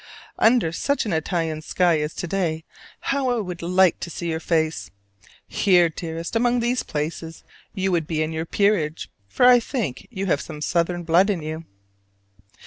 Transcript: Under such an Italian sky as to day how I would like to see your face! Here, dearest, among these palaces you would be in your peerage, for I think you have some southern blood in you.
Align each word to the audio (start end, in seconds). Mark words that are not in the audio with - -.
Under 0.39 0.71
such 0.71 1.05
an 1.05 1.13
Italian 1.13 1.61
sky 1.61 1.99
as 1.99 2.15
to 2.15 2.25
day 2.25 2.63
how 3.13 3.29
I 3.29 3.35
would 3.39 3.61
like 3.61 3.99
to 3.99 4.09
see 4.09 4.31
your 4.31 4.39
face! 4.39 4.89
Here, 5.47 5.89
dearest, 5.89 6.35
among 6.35 6.59
these 6.59 6.81
palaces 6.81 7.43
you 7.75 7.91
would 7.91 8.07
be 8.07 8.23
in 8.23 8.31
your 8.31 8.47
peerage, 8.47 9.11
for 9.27 9.45
I 9.45 9.59
think 9.59 10.07
you 10.09 10.25
have 10.25 10.41
some 10.41 10.59
southern 10.59 11.03
blood 11.03 11.29
in 11.29 11.43
you. 11.43 11.65